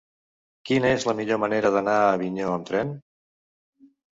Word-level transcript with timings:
Quina 0.69 0.89
és 0.93 1.05
la 1.09 1.13
millor 1.19 1.39
manera 1.43 1.71
d'anar 1.77 1.99
a 1.99 2.09
Avinyó 2.17 2.51
amb 2.57 2.69
tren? 2.73 2.99